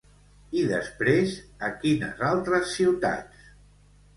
I 0.61 0.61
després 0.69 1.35
a 1.67 1.71
quines 1.83 2.25
altres 2.31 2.73
ciutats? 2.79 3.45